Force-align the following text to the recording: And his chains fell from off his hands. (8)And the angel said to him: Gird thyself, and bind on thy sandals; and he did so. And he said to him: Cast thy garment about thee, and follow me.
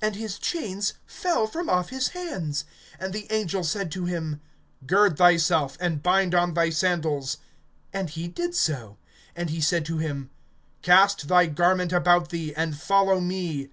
And 0.00 0.14
his 0.14 0.38
chains 0.38 0.94
fell 1.04 1.48
from 1.48 1.68
off 1.68 1.88
his 1.90 2.10
hands. 2.10 2.64
(8)And 3.00 3.10
the 3.10 3.26
angel 3.32 3.64
said 3.64 3.90
to 3.90 4.04
him: 4.04 4.40
Gird 4.86 5.16
thyself, 5.18 5.76
and 5.80 6.00
bind 6.00 6.32
on 6.32 6.54
thy 6.54 6.70
sandals; 6.70 7.38
and 7.92 8.08
he 8.08 8.28
did 8.28 8.54
so. 8.54 8.98
And 9.34 9.50
he 9.50 9.60
said 9.60 9.84
to 9.86 9.98
him: 9.98 10.30
Cast 10.82 11.26
thy 11.26 11.46
garment 11.46 11.92
about 11.92 12.28
thee, 12.28 12.54
and 12.54 12.78
follow 12.78 13.18
me. 13.18 13.70